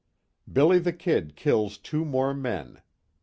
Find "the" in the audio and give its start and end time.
0.79-0.93